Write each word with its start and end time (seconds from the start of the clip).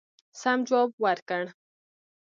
سم 0.39 0.59
جواب 0.67 0.89
ورکړ. 1.03 1.41